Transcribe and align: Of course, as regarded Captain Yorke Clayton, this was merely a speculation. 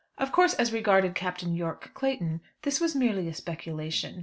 Of 0.17 0.31
course, 0.31 0.55
as 0.55 0.73
regarded 0.73 1.13
Captain 1.13 1.53
Yorke 1.53 1.91
Clayton, 1.93 2.41
this 2.63 2.81
was 2.81 2.95
merely 2.95 3.27
a 3.27 3.35
speculation. 3.35 4.19